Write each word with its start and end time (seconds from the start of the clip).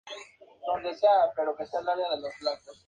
Instituto 0.01 0.93
Superior 0.95 1.35
de 1.37 1.43
Educación 1.43 1.83
Sexual, 1.85 2.05
A. 2.05 2.21
C. 2.21 2.49
Ags. 2.49 2.79